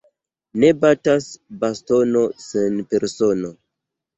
Ne 0.61 0.69
batas 0.85 1.27
bastono 1.65 2.25
sen 2.47 2.81
persono. 2.95 3.57